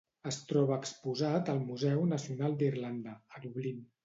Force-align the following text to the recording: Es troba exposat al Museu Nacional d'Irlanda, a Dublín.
Es 0.29 0.37
troba 0.51 0.77
exposat 0.83 1.51
al 1.53 1.61
Museu 1.67 2.01
Nacional 2.15 2.57
d'Irlanda, 2.63 3.15
a 3.39 3.45
Dublín. 3.47 3.87